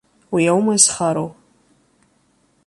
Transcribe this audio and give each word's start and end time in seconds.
Уи 0.33 0.43
аума 0.51 0.73
изхароу? 0.77 1.29